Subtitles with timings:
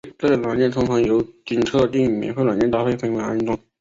[0.17, 1.21] 这类软件通常经由
[1.51, 3.55] 与特定免费软件搭配分别安装。